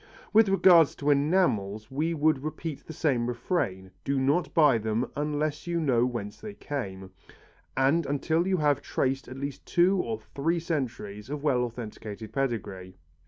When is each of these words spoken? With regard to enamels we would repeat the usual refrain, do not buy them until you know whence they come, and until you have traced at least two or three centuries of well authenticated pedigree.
With 0.33 0.49
regard 0.49 0.87
to 0.97 1.11
enamels 1.11 1.91
we 1.91 2.15
would 2.15 2.41
repeat 2.43 2.83
the 2.87 2.91
usual 2.91 3.27
refrain, 3.27 3.91
do 4.03 4.19
not 4.19 4.51
buy 4.51 4.79
them 4.79 5.05
until 5.15 5.51
you 5.71 5.79
know 5.79 6.07
whence 6.07 6.41
they 6.41 6.55
come, 6.55 7.11
and 7.77 8.07
until 8.07 8.47
you 8.47 8.57
have 8.57 8.81
traced 8.81 9.27
at 9.27 9.37
least 9.37 9.63
two 9.67 9.97
or 10.01 10.19
three 10.33 10.59
centuries 10.59 11.29
of 11.29 11.43
well 11.43 11.59
authenticated 11.65 12.33
pedigree. 12.33 12.97